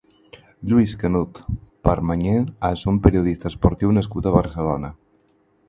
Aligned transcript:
Lluís 0.69 0.93
Canut 1.03 1.41
Permanyer 1.89 2.39
és 2.71 2.87
un 2.95 2.99
periodista 3.05 3.53
esportiu 3.53 3.95
nascut 4.01 4.31
a 4.31 4.35
Barcelona. 4.41 4.95